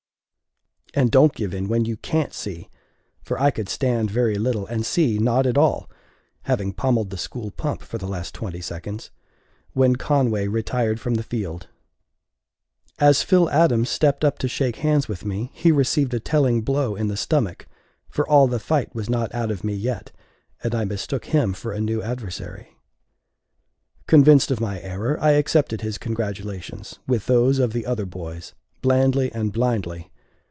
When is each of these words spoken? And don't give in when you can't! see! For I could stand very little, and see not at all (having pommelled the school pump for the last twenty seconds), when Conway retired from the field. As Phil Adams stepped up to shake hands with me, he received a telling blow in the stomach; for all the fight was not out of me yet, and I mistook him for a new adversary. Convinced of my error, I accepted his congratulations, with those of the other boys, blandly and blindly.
And 0.93 1.09
don't 1.09 1.33
give 1.33 1.53
in 1.53 1.69
when 1.69 1.85
you 1.85 1.95
can't! 1.95 2.33
see! 2.33 2.67
For 3.23 3.39
I 3.41 3.49
could 3.49 3.69
stand 3.69 4.11
very 4.11 4.35
little, 4.35 4.65
and 4.67 4.85
see 4.85 5.17
not 5.19 5.45
at 5.45 5.57
all 5.57 5.89
(having 6.41 6.73
pommelled 6.73 7.11
the 7.11 7.17
school 7.17 7.49
pump 7.51 7.81
for 7.81 7.97
the 7.97 8.09
last 8.09 8.33
twenty 8.35 8.59
seconds), 8.59 9.09
when 9.71 9.95
Conway 9.95 10.49
retired 10.49 10.99
from 10.99 11.15
the 11.15 11.23
field. 11.23 11.67
As 12.99 13.23
Phil 13.23 13.49
Adams 13.51 13.87
stepped 13.87 14.25
up 14.25 14.37
to 14.39 14.49
shake 14.49 14.77
hands 14.83 15.07
with 15.07 15.23
me, 15.23 15.49
he 15.53 15.71
received 15.71 16.13
a 16.13 16.19
telling 16.19 16.61
blow 16.61 16.97
in 16.97 17.07
the 17.07 17.15
stomach; 17.15 17.67
for 18.09 18.27
all 18.27 18.49
the 18.49 18.59
fight 18.59 18.93
was 18.93 19.09
not 19.09 19.33
out 19.33 19.49
of 19.49 19.63
me 19.63 19.73
yet, 19.73 20.11
and 20.61 20.75
I 20.75 20.83
mistook 20.83 21.23
him 21.23 21.53
for 21.53 21.71
a 21.71 21.79
new 21.79 22.01
adversary. 22.01 22.75
Convinced 24.07 24.51
of 24.51 24.59
my 24.59 24.81
error, 24.81 25.17
I 25.21 25.31
accepted 25.39 25.79
his 25.79 25.97
congratulations, 25.97 26.99
with 27.07 27.27
those 27.27 27.59
of 27.59 27.71
the 27.71 27.85
other 27.85 28.05
boys, 28.05 28.53
blandly 28.81 29.31
and 29.31 29.53
blindly. 29.53 30.09